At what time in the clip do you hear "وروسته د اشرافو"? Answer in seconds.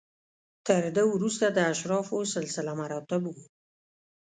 1.13-2.17